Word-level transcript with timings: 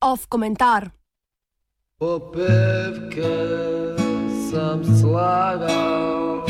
Off 0.00 0.26
komentar. 0.28 0.90
Popevke 1.98 3.36
sem 4.50 4.82
slagal 4.98 6.42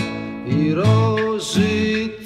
i 0.46 0.72
rožice 0.74 2.19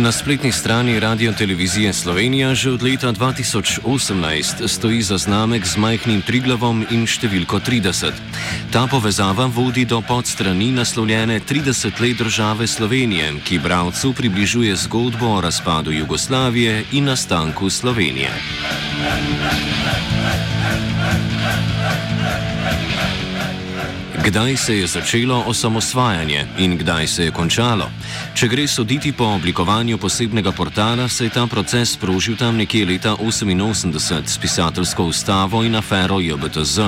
Na 0.00 0.12
spletni 0.12 0.52
strani 0.52 1.00
Radio 1.00 1.32
Televizije 1.32 1.92
Slovenija 1.92 2.54
že 2.54 2.70
od 2.70 2.82
leta 2.82 3.12
2018 3.12 4.68
stoji 4.68 5.02
zaznamek 5.02 5.66
z 5.66 5.76
majhnim 5.76 6.22
triglavom 6.24 6.86
in 6.90 7.04
številko 7.04 7.60
30. 7.60 8.08
Ta 8.72 8.86
povezava 8.88 9.44
vodi 9.44 9.84
do 9.84 10.00
podstrani 10.00 10.70
naslovljene 10.72 11.40
30 11.44 12.00
let 12.00 12.16
države 12.16 12.66
Slovenije, 12.66 13.44
ki 13.44 13.58
bravcu 13.58 14.14
približuje 14.16 14.76
zgodbo 14.76 15.36
o 15.36 15.40
razpadu 15.40 15.92
Jugoslavije 15.92 16.84
in 16.92 17.04
nastanku 17.04 17.70
Slovenije. 17.70 18.32
Kdaj 24.24 24.56
se 24.56 24.78
je 24.78 24.86
začelo 24.86 25.44
osamosvajanje 25.46 26.46
in 26.58 26.76
kdaj 26.78 27.06
se 27.06 27.24
je 27.24 27.30
končalo? 27.30 27.88
Če 28.34 28.48
gre 28.48 28.66
soditi 28.68 29.12
po 29.12 29.24
oblikovanju 29.24 29.98
posebnega 29.98 30.52
portala, 30.52 31.08
se 31.08 31.24
je 31.24 31.30
ta 31.30 31.46
proces 31.46 31.92
sprožil 31.96 32.36
tam 32.36 32.56
nekje 32.56 32.86
leta 32.86 33.16
1988 33.16 34.26
s 34.26 34.38
pisateljsko 34.38 35.04
ustavo 35.04 35.64
in 35.64 35.76
afero 35.76 36.20
JBTZ. 36.20 36.78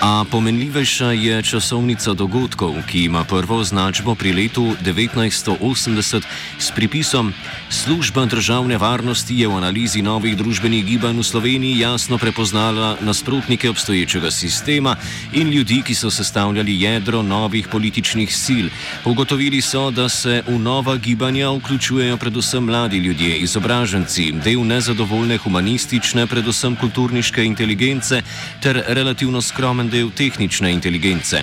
A 0.00 0.24
pomenljivejša 0.30 1.12
je 1.12 1.42
časovnica 1.42 2.14
dogodkov, 2.14 2.74
ki 2.90 3.04
ima 3.04 3.24
prvo 3.24 3.58
označbo 3.62 4.14
pri 4.14 4.32
letu 4.32 4.74
1980 4.82 6.22
s 6.58 6.70
pripisom 6.70 7.32
Služba 7.70 8.24
državne 8.24 8.78
varnosti 8.78 9.34
je 9.40 9.48
v 9.48 9.56
analizi 9.56 10.02
novih 10.02 10.36
družbenih 10.36 10.84
gibanj 10.84 11.18
v 11.18 11.24
Sloveniji 11.24 11.78
jasno 11.78 12.18
prepoznala 12.18 12.96
nasprotnike 13.00 13.70
obstoječega 13.70 14.30
sistema 14.30 14.96
in 15.32 15.50
ljudi, 15.50 15.82
ki 15.82 15.94
so 15.94 16.10
sestavljali 16.48 16.82
jedro 16.82 17.22
novih 17.22 17.68
političnih 17.68 18.36
sil. 18.44 18.66
Ugotovili 19.04 19.60
so, 19.60 19.90
da 19.90 20.08
se 20.08 20.42
v 20.46 20.58
nova 20.58 20.96
gibanja 20.96 21.50
vključujejo 21.50 22.16
predvsem 22.16 22.64
mladi 22.64 22.96
ljudje, 22.96 23.36
izobraženci, 23.38 24.32
del 24.44 24.64
nezadovoljne 24.66 25.36
humanistične, 25.36 26.26
predvsem 26.26 26.76
kulturniške 26.76 27.44
inteligence 27.44 28.22
ter 28.62 28.82
relativno 28.88 29.42
skromen 29.42 29.90
del 29.90 30.10
tehnične 30.10 30.72
inteligence. 30.72 31.42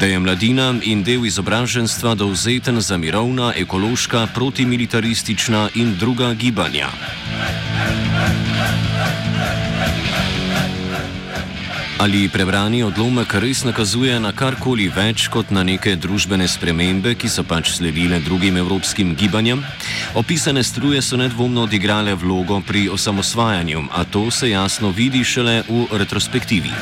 Da 0.00 0.06
je 0.06 0.18
mladina 0.18 0.74
in 0.82 1.04
del 1.04 1.26
izobraženstva 1.26 2.14
dovzeten 2.14 2.80
za 2.80 2.96
mirovna, 2.96 3.52
ekološka, 3.56 4.26
protimilitaristična 4.34 5.68
in 5.74 5.94
druga 5.98 6.34
gibanja. 6.34 6.90
Ali 12.00 12.30
prebrani 12.32 12.78
odlomek 12.80 13.34
res 13.42 13.60
nakazuje 13.60 14.14
na 14.24 14.30
karkoli 14.32 14.86
več 14.88 15.26
kot 15.28 15.50
na 15.52 15.60
neke 15.68 15.92
družbene 16.00 16.46
spremembe, 16.48 17.12
ki 17.12 17.28
so 17.28 17.44
pač 17.44 17.74
sledile 17.76 18.22
drugim 18.24 18.56
evropskim 18.56 19.12
gibanjem? 19.20 19.60
Opisane 20.16 20.64
struje 20.64 21.02
so 21.04 21.20
nedvomno 21.20 21.66
odigrale 21.68 22.16
vlogo 22.16 22.62
pri 22.64 22.86
osamosvajanju, 22.88 23.84
a 23.92 24.08
to 24.08 24.30
se 24.32 24.48
jasno 24.48 24.94
vidi 24.96 25.20
šele 25.20 25.60
v 25.68 26.00
retrospektivi. 26.00 26.72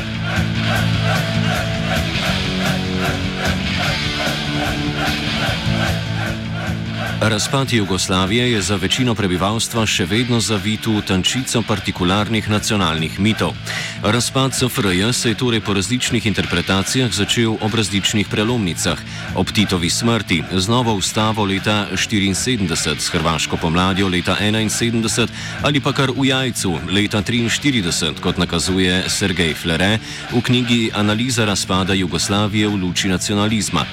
Razpad 7.20 7.72
Jugoslavije 7.72 8.52
je 8.52 8.62
za 8.62 8.76
večino 8.76 9.14
prebivalstva 9.14 9.82
še 9.86 10.04
vedno 10.06 10.38
zavit 10.40 10.86
v 10.86 11.00
tančico 11.02 11.64
partikularnih 11.66 12.46
nacionalnih 12.50 13.18
mitov. 13.20 13.56
Razpad 14.02 14.54
SFRJ 14.54 15.12
se 15.12 15.28
je 15.28 15.34
torej 15.34 15.60
po 15.60 15.74
različnih 15.74 16.26
interpretacijah 16.26 17.10
začel 17.10 17.56
ob 17.60 17.74
različnih 17.74 18.28
prelomnicah. 18.30 19.02
Ob 19.34 19.50
Titovi 19.50 19.90
smrti, 19.90 20.44
z 20.52 20.68
novo 20.68 20.94
ustavo 20.94 21.44
leta 21.44 21.88
1974, 21.92 23.00
s 23.00 23.10
Hrvaško 23.10 23.56
pomladjo 23.56 24.08
leta 24.08 24.36
1971 24.40 25.26
ali 25.62 25.80
pa 25.80 25.92
kar 25.92 26.14
v 26.14 26.30
jajcu 26.30 26.78
leta 26.86 27.22
1943, 27.22 28.20
kot 28.22 28.38
nakazuje 28.38 29.02
Sergej 29.10 29.54
Flere 29.54 29.98
v 30.30 30.40
knjigi 30.40 30.90
Analiza 30.94 31.44
razpada 31.44 31.98
Jugoslavije 31.98 32.68
v 32.68 32.78
luči 32.78 33.08
nacionalizma. 33.08 33.86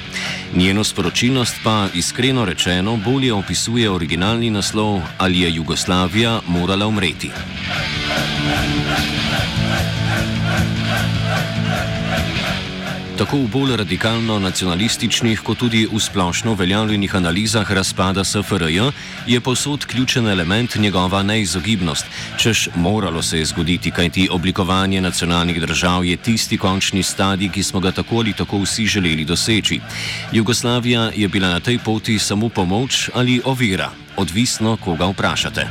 Njeno 0.53 0.83
sporočilnost 0.83 1.55
pa, 1.63 1.87
iskreno 1.93 2.45
rečeno, 2.45 2.97
bolje 2.97 3.33
opisuje 3.33 3.89
originalni 3.89 4.49
naslov 4.49 5.01
Ali 5.17 5.39
je 5.39 5.55
Jugoslavija 5.55 6.41
morala 6.47 6.87
umreti. 6.87 7.31
Tako 13.15 13.37
v 13.37 13.47
bolj 13.47 13.77
radikalno 13.79 14.35
nacionalističnih, 14.43 15.39
kot 15.39 15.63
tudi 15.63 15.85
v 15.87 15.99
splošno 15.99 16.51
uveljavljenih 16.51 17.15
analizah 17.15 17.71
razpada 17.71 18.23
SFRJ 18.23 18.91
je 19.27 19.39
posod 19.41 19.85
ključen 19.85 20.27
element 20.27 20.75
njegova 20.75 21.23
neizogibnost, 21.23 22.05
čež 22.37 22.67
moralo 22.75 23.21
se 23.21 23.39
je 23.39 23.45
zgoditi, 23.45 23.91
kajti 23.91 24.27
oblikovanje 24.31 25.01
nacionalnih 25.01 25.61
držav 25.61 26.05
je 26.05 26.17
tisti 26.17 26.57
končni 26.57 27.03
stadij, 27.03 27.49
ki 27.49 27.63
smo 27.63 27.79
ga 27.79 27.91
tako 27.91 28.19
ali 28.19 28.33
tako 28.33 28.59
vsi 28.59 28.85
želeli 28.85 29.25
doseči. 29.25 29.79
Jugoslavija 30.31 31.11
je 31.15 31.27
bila 31.27 31.47
na 31.47 31.59
tej 31.59 31.79
poti 31.79 32.19
samo 32.19 32.49
pomoč 32.49 33.09
ali 33.13 33.41
ovira, 33.45 33.91
odvisno, 34.17 34.77
koga 34.77 35.05
vprašate. 35.05 35.67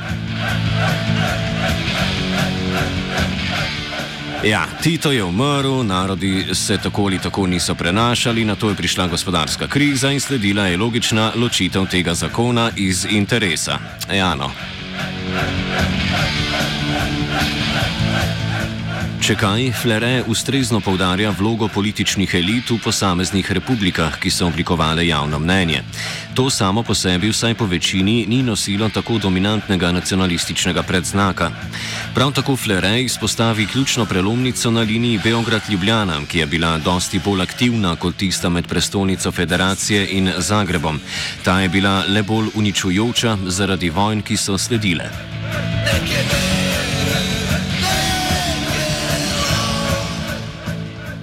Ja, 4.45 4.67
Tito 4.83 5.13
je 5.13 5.25
umrl, 5.25 5.83
narodi 5.83 6.55
se 6.55 6.79
tako 6.79 7.03
ali 7.03 7.19
tako 7.19 7.47
niso 7.47 7.75
prenašali, 7.75 8.45
na 8.45 8.55
to 8.55 8.69
je 8.69 8.75
prišla 8.75 9.07
gospodarska 9.07 9.69
kriza 9.69 10.11
in 10.11 10.21
sledila 10.21 10.67
je 10.67 10.77
logična 10.77 11.33
ločitev 11.35 11.87
tega 11.87 12.15
zakona 12.15 12.71
iz 12.77 13.07
interesa. 13.11 13.79
Ja, 14.13 14.35
no. 14.35 14.51
Če 19.25 19.39
kaj, 19.41 19.71
Flere 19.73 20.25
ustrezno 20.29 20.83
povdarja 20.85 21.31
vlogo 21.33 21.65
političnih 21.73 22.35
elit 22.35 22.69
v 22.69 22.77
posameznih 22.85 23.53
republikah, 23.57 24.19
ki 24.21 24.29
so 24.29 24.51
oblikovale 24.51 25.07
javno 25.07 25.39
mnenje. 25.41 25.81
To 26.35 26.51
samo 26.51 26.83
po 26.83 26.95
sebi, 26.95 27.31
vsaj 27.31 27.55
po 27.55 27.67
večini, 27.67 28.27
ni 28.29 28.43
nosilo 28.43 28.89
tako 28.89 29.19
dominantnega 29.19 29.93
nacionalističnega 29.93 30.83
predznaka. 30.83 31.51
Prav 32.15 32.33
tako 32.33 32.57
Flere 32.57 33.03
izpostavi 33.03 33.67
ključno 33.67 34.05
prelomnico 34.05 34.71
na 34.71 34.81
liniji 34.81 35.21
Beograd-Ljubljana, 35.25 36.27
ki 36.27 36.39
je 36.39 36.47
bila 36.47 36.79
dosti 36.79 37.21
bolj 37.25 37.43
aktivna 37.43 37.97
kot 37.97 38.17
tista 38.17 38.49
med 38.49 38.67
prestolnico 38.67 39.33
Federacije 39.33 40.09
in 40.11 40.33
Zagrebom. 40.39 41.01
Ta 41.45 41.61
je 41.61 41.69
bila 41.69 42.05
le 42.09 42.23
bolj 42.23 42.49
uničujoča 42.55 43.37
zaradi 43.47 43.91
vojn, 43.91 44.23
ki 44.23 44.37
so 44.37 44.59
sledile. 44.59 45.05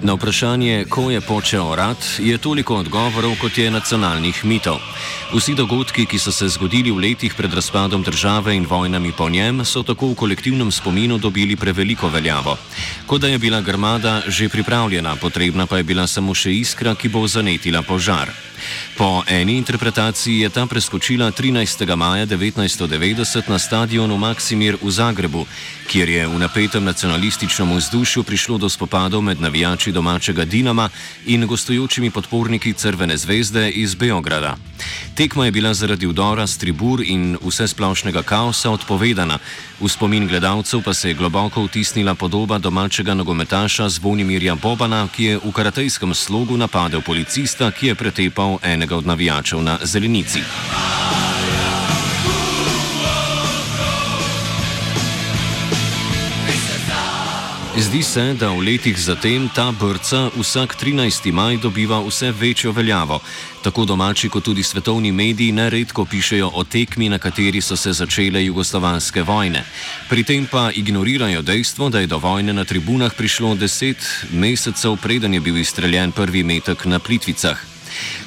Na 0.02 0.14
vprašanje, 0.18 0.84
ko 0.90 1.10
je 1.14 1.20
počel 1.20 1.74
rad, 1.78 1.96
je 2.18 2.38
toliko 2.38 2.74
odgovorov, 2.82 3.36
kot 3.38 3.58
je 3.58 3.70
nacionalnih 3.70 4.44
mitov. 4.44 4.82
Vsi 5.30 5.54
dogodki, 5.54 6.06
ki 6.10 6.18
so 6.18 6.32
se 6.34 6.48
zgodili 6.48 6.90
v 6.90 6.98
letih 6.98 7.34
pred 7.38 7.54
razpadom 7.54 8.02
države 8.02 8.56
in 8.56 8.66
vojnami 8.66 9.12
po 9.14 9.28
njem, 9.30 9.64
so 9.64 9.82
tako 9.82 10.10
v 10.10 10.14
kolektivnem 10.14 10.72
spominu 10.74 11.18
dobili 11.18 11.56
preveliko 11.56 12.08
veljavo. 12.08 12.58
Kot 13.06 13.20
da 13.20 13.28
je 13.28 13.38
bila 13.38 13.60
grmada 13.60 14.22
že 14.26 14.48
pripravljena, 14.48 15.16
potrebna 15.16 15.66
pa 15.66 15.76
je 15.76 15.82
bila 15.82 16.06
samo 16.06 16.34
še 16.34 16.50
iskra, 16.50 16.94
ki 16.94 17.08
bo 17.08 17.28
zanetila 17.28 17.82
požar. 17.82 18.34
Po 18.96 19.22
eni 19.26 19.56
interpretaciji 19.56 20.38
je 20.38 20.48
ta 20.48 20.66
preskočila 20.66 21.30
13. 21.30 21.96
maja 21.96 22.26
1990 22.26 23.48
na 23.48 23.58
stadionu 23.58 24.18
Maksimir 24.18 24.76
v 24.82 24.90
Zagrebu, 24.90 25.46
kjer 25.88 26.08
je 26.08 26.26
v 26.26 26.38
napetem 26.38 26.84
nacionalističnem 26.84 27.76
vzdušju 27.76 28.22
prišlo 28.22 28.58
do 28.58 28.68
spopadov 28.68 29.22
med 29.22 29.40
navijači 29.40 29.91
domačega 29.92 30.44
Dinama 30.44 30.88
in 31.26 31.46
gostujočimi 31.46 32.10
podporniki 32.10 32.72
Crvene 32.72 33.16
zvezde 33.16 33.70
iz 33.70 33.94
Beograda. 33.94 34.56
Tekma 35.14 35.44
je 35.44 35.52
bila 35.52 35.74
zaradi 35.74 36.06
udora 36.06 36.46
s 36.46 36.58
tribur 36.58 37.02
in 37.04 37.36
vse 37.42 37.68
splošnega 37.68 38.22
kaosa 38.22 38.70
odpovedana, 38.70 39.38
v 39.80 39.88
spomin 39.88 40.28
gledalcev 40.28 40.82
pa 40.82 40.94
se 40.94 41.08
je 41.08 41.14
globoko 41.14 41.62
vtisnila 41.64 42.14
podoba 42.14 42.58
domačega 42.58 43.14
nogometaša 43.14 43.88
Zvonimirja 43.88 44.54
Bobana, 44.54 45.08
ki 45.16 45.24
je 45.24 45.38
v 45.44 45.52
karatejskem 45.52 46.14
slogu 46.14 46.56
napadel 46.56 47.00
policista, 47.00 47.70
ki 47.70 47.86
je 47.86 47.94
pretepal 47.94 48.58
enega 48.62 48.96
od 48.96 49.06
navijačev 49.06 49.62
na 49.62 49.78
zelenici. 49.82 50.40
Zdi 57.82 58.02
se, 58.02 58.34
da 58.38 58.54
v 58.54 58.62
letih 58.62 58.94
zatem 58.94 59.50
ta 59.50 59.72
brca 59.74 60.30
vsak 60.38 60.78
13. 60.78 61.32
maj 61.34 61.56
dobiva 61.58 61.98
vse 61.98 62.30
večjo 62.30 62.70
veljavo. 62.72 63.18
Tako 63.62 63.84
domači 63.84 64.28
kot 64.28 64.44
tudi 64.44 64.62
svetovni 64.62 65.12
mediji 65.12 65.52
neredko 65.52 66.04
pišejo 66.04 66.50
o 66.54 66.64
tekmi, 66.64 67.08
na 67.08 67.18
kateri 67.18 67.60
so 67.60 67.76
se 67.76 67.92
začele 67.92 68.44
jugoslovanske 68.44 69.22
vojne. 69.22 69.64
Pri 70.08 70.22
tem 70.22 70.46
pa 70.46 70.70
ignorirajo 70.70 71.42
dejstvo, 71.42 71.90
da 71.90 71.98
je 71.98 72.06
do 72.06 72.18
vojne 72.18 72.52
na 72.52 72.64
tribunah 72.64 73.14
prišlo 73.18 73.54
deset 73.54 73.98
mesecev, 74.30 74.96
preden 75.02 75.34
je 75.34 75.40
bil 75.40 75.58
izstreljen 75.58 76.12
prvi 76.12 76.42
metek 76.42 76.84
na 76.84 76.98
plitvicah. 76.98 77.71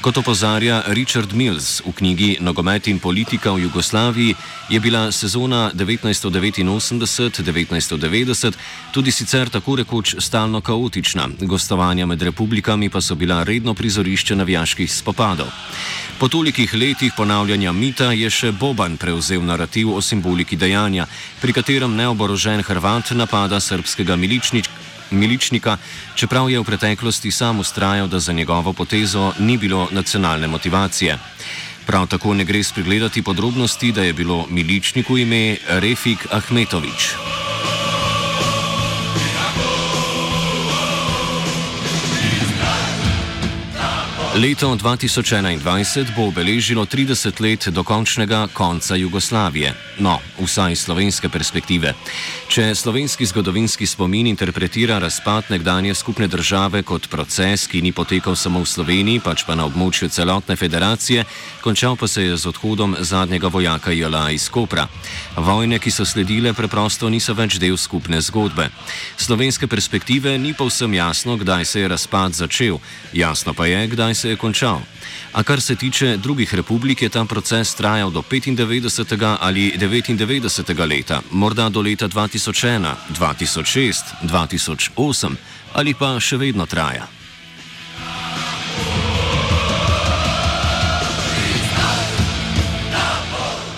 Kot 0.02 0.18
opozarja 0.18 0.84
Richard 0.88 1.34
Mills 1.34 1.82
v 1.86 1.92
knjigi 1.92 2.38
Nogomet 2.40 2.88
in 2.88 3.00
politika 3.00 3.52
v 3.52 3.60
Jugoslaviji, 3.66 4.36
je 4.70 4.80
bila 4.80 5.12
sezona 5.12 5.72
1989-1990 5.74 8.54
tudi 8.92 9.12
sicer 9.12 9.50
tako 9.50 9.76
rekoč 9.76 10.16
stalno 10.20 10.62
kaotična, 10.62 11.30
gostovanja 11.42 12.06
med 12.06 12.22
republikami 12.22 12.90
pa 12.90 13.02
so 13.02 13.16
bila 13.16 13.44
redno 13.44 13.74
prizorišče 13.74 14.36
navijaških 14.36 14.94
spopadov. 14.94 15.48
Po 16.20 16.28
tolikih 16.28 16.74
letih 16.74 17.14
ponavljanja 17.18 17.72
mita 17.72 18.12
je 18.12 18.30
še 18.30 18.52
Boban 18.52 18.98
prevzel 18.98 19.44
narativ 19.44 19.92
o 19.92 20.02
simboliki 20.02 20.56
dejanja, 20.56 21.08
pri 21.42 21.54
katerem 21.54 21.96
neoborožen 21.96 22.64
Hrvat 22.64 23.12
napada 23.12 23.60
srpskega 23.60 24.16
miličnička 24.16 24.85
miličnika, 25.12 25.78
čeprav 26.16 26.50
je 26.50 26.60
v 26.60 26.64
preteklosti 26.64 27.32
sam 27.32 27.60
ustrajal, 27.60 28.08
da 28.08 28.20
za 28.20 28.34
njegovo 28.34 28.74
potezo 28.74 29.34
ni 29.40 29.58
bilo 29.58 29.88
nacionalne 29.92 30.48
motivacije. 30.48 31.18
Prav 31.86 32.08
tako 32.08 32.34
ne 32.34 32.44
gre 32.44 32.64
spregledati 32.64 33.22
podrobnosti, 33.22 33.92
da 33.92 34.04
je 34.04 34.14
bilo 34.14 34.48
miličniku 34.50 35.18
ime 35.18 35.58
Refik 35.68 36.28
Ahmetovič. 36.32 37.35
Leto 44.36 44.68
2021 44.68 46.12
bo 46.12 46.28
obeležilo 46.28 46.84
30 46.84 47.40
let 47.40 47.68
dokončnega 47.72 48.48
konca 48.54 48.96
Jugoslavije, 48.96 49.72
no, 50.04 50.20
vsaj 50.44 50.72
iz 50.72 50.80
slovenske 50.84 51.30
perspektive. 51.30 51.94
Če 52.52 52.76
slovenski 52.76 53.26
zgodovinski 53.26 53.88
spomin 53.88 54.28
interpretira 54.28 55.00
razpad 55.00 55.44
nekdanje 55.50 55.94
skupne 55.96 56.28
države 56.28 56.84
kot 56.84 57.08
proces, 57.08 57.64
ki 57.68 57.82
ni 57.82 57.92
potekal 57.96 58.36
samo 58.36 58.60
v 58.60 58.68
Sloveniji, 58.68 59.22
pač 59.24 59.46
pa 59.48 59.56
na 59.56 59.70
območju 59.72 60.10
celotne 60.12 60.60
federacije, 60.60 61.24
končal 61.64 61.96
pa 61.96 62.08
se 62.08 62.28
je 62.28 62.36
z 62.38 62.52
odhodom 62.52 62.96
zadnjega 63.00 63.48
vojaka 63.48 63.96
Jela 63.96 64.32
iz 64.32 64.50
Kopra. 64.50 64.88
Vojne, 65.38 65.80
ki 65.80 65.92
so 65.92 66.04
sledile, 66.06 66.54
preprosto 66.54 67.08
niso 67.10 67.34
več 67.34 67.56
del 67.56 67.78
skupne 67.78 68.20
zgodbe. 68.22 68.68
Slovenske 69.16 69.68
perspektive 69.68 70.36
ni 70.38 70.52
povsem 70.54 70.94
jasno, 70.94 71.38
kdaj 71.40 71.66
se 71.66 71.80
je 71.80 71.88
razpad 71.88 72.36
začel, 72.36 72.84
jasno 73.14 73.54
pa 73.54 73.72
je, 73.72 73.88
kdaj 73.88 74.16
se 74.16 74.25
se 74.26 74.34
je 74.34 74.42
končal. 74.42 74.82
A 75.34 75.44
kar 75.44 75.62
se 75.62 75.76
tiče 75.76 76.18
drugih 76.18 76.54
republik, 76.54 77.02
je 77.02 77.10
ta 77.10 77.26
proces 77.26 77.76
trajal 77.76 78.10
do 78.12 78.22
95. 78.22 79.38
ali 79.40 79.74
99. 79.78 80.88
leta, 80.90 81.22
morda 81.32 81.70
do 81.70 81.82
leta 81.82 82.08
2001, 82.08 82.96
2006, 83.14 83.94
2008 84.24 85.36
ali 85.74 85.94
pa 85.94 86.16
še 86.20 86.38
vedno 86.38 86.66
traja. 86.66 87.06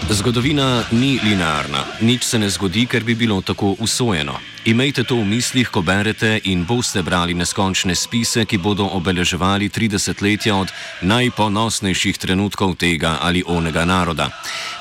Zgodovina 0.09 0.83
ni 0.92 1.19
linearna, 1.24 1.83
nič 2.01 2.24
se 2.24 2.39
ne 2.39 2.48
zgodi, 2.50 2.86
ker 2.88 3.04
bi 3.04 3.15
bilo 3.15 3.42
tako 3.42 3.75
usvojeno. 3.80 4.39
Imejte 4.65 5.04
to 5.04 5.19
v 5.19 5.25
mislih, 5.27 5.68
ko 5.68 5.81
berete 5.83 6.39
in 6.48 6.63
boste 6.63 7.04
brali 7.04 7.33
neskončne 7.36 7.95
spise, 7.95 8.45
ki 8.48 8.57
bodo 8.57 8.88
obeleževali 8.88 9.68
30 9.69 10.24
letja 10.24 10.56
od 10.56 10.71
najponosnejših 11.01 12.18
trenutkov 12.18 12.80
tega 12.80 13.18
ali 13.21 13.44
onega 13.48 13.83
naroda. 13.86 14.30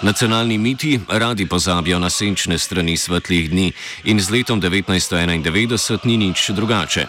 Nacionalni 0.02 0.58
miti 0.58 1.00
radi 1.08 1.46
pozabijo 1.46 1.98
na 1.98 2.10
senčne 2.10 2.58
strani 2.58 2.96
svetlih 2.96 3.50
dni 3.50 3.72
in 4.04 4.20
z 4.20 4.30
letom 4.30 4.62
1991 4.62 6.06
ni 6.06 6.16
nič 6.16 6.50
drugače. 6.50 7.06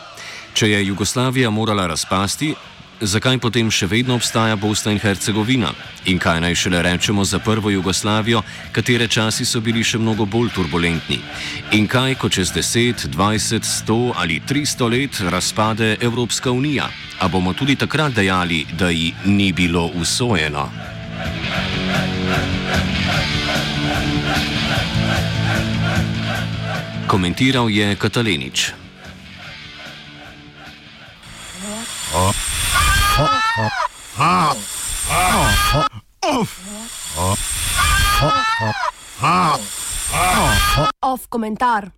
Če 0.53 0.69
je 0.69 0.85
Jugoslavija 0.85 1.49
morala 1.49 1.85
razpasti, 1.87 2.55
zakaj 3.01 3.37
potem 3.37 3.69
še 3.71 3.87
vedno 3.87 4.15
obstaja 4.15 4.55
Bosna 4.55 4.91
in 4.91 4.99
Hercegovina? 4.99 5.73
In 6.05 6.19
kaj 6.19 6.41
naj 6.41 6.55
šele 6.55 6.81
rečemo 6.81 7.25
za 7.25 7.39
prvo 7.39 7.69
Jugoslavijo, 7.69 8.41
katere 8.71 9.07
časi 9.07 9.45
so 9.45 9.61
bili 9.61 9.83
še 9.83 9.99
mnogo 9.99 10.25
bolj 10.25 10.49
turbulentni? 10.55 11.19
In 11.77 11.87
kaj, 11.87 12.15
ko 12.15 12.29
čez 12.29 12.53
10, 12.55 13.07
20, 13.13 13.67
100 13.67 13.99
ali 14.15 14.39
300 14.39 14.89
let 14.89 15.21
razpade 15.29 15.97
Evropska 16.01 16.51
unija? 16.51 16.89
A 17.19 17.27
bomo 17.27 17.53
tudi 17.53 17.75
takrat 17.75 18.13
dejali, 18.13 18.65
da 18.77 18.89
ji 18.89 19.13
ni 19.25 19.51
bilo 19.53 19.87
usvojeno? 19.95 20.69
Komentiral 27.07 27.69
je 27.69 27.95
Katalenič. 27.95 28.86
Off 41.01 41.27
komentar. 41.29 41.96